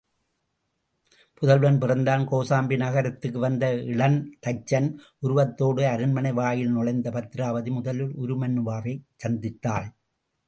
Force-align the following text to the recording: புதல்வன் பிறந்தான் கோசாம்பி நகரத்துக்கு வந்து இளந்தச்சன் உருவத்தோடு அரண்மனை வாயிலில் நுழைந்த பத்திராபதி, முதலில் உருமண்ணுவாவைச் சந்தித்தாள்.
புதல்வன் 1.37 1.77
பிறந்தான் 1.79 2.23
கோசாம்பி 2.29 2.77
நகரத்துக்கு 2.77 3.39
வந்து 3.39 3.67
இளந்தச்சன் 3.91 4.87
உருவத்தோடு 5.19 5.83
அரண்மனை 5.85 6.31
வாயிலில் 6.31 6.75
நுழைந்த 6.77 7.11
பத்திராபதி, 7.11 7.71
முதலில் 7.71 8.13
உருமண்ணுவாவைச் 8.23 9.05
சந்தித்தாள். 9.23 9.87